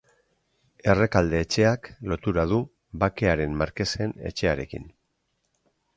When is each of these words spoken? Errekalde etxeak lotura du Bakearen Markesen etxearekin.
Errekalde 0.93 1.41
etxeak 1.45 1.89
lotura 2.13 2.47
du 2.53 2.59
Bakearen 3.05 3.55
Markesen 3.63 4.19
etxearekin. 4.31 4.93